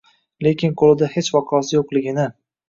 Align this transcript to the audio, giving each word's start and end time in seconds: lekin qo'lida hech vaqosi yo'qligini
lekin 0.45 0.73
qo'lida 0.81 1.09
hech 1.17 1.29
vaqosi 1.37 1.77
yo'qligini 1.79 2.27